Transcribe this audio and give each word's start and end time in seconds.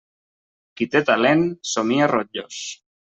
Qui 0.79 0.87
té 0.95 1.01
talent, 1.09 1.43
somia 1.73 2.07
rotllos. 2.13 2.59